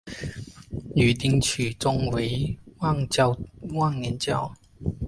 [0.95, 4.51] 与丁取忠为忘年交。